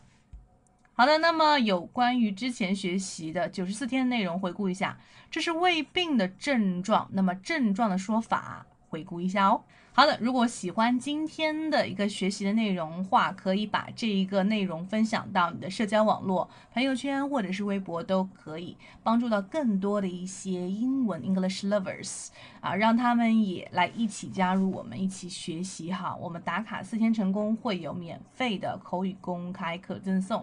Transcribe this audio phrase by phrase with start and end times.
[0.98, 4.98] 好的，那么有关于之前学习的九十四天的内容，回顾一下，
[5.30, 7.06] 这是胃病的症状。
[7.12, 9.62] 那么症状的说法，回顾一下哦。
[9.92, 22.28] 好的，如果喜欢今天的一个学习的内容话，可以把这一个内容分享到你的社交网络、朋友圈或者是微博，都可以帮助到更多的一些英文 English lovers
[22.60, 26.16] 啊，让他们也来一起加入我们一起学习哈。
[26.16, 30.42] 我们打卡四天成功，会有免费的口语公开课赠送。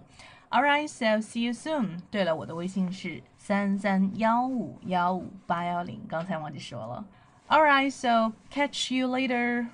[0.52, 2.00] Alright, so see you soon.
[2.10, 7.04] 对了，我的微信是三三幺五幺五八幺零，刚才忘记说了。
[7.48, 9.68] Alright, so catch you later.